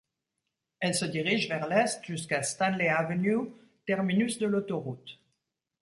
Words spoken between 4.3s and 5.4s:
de l'autoroute.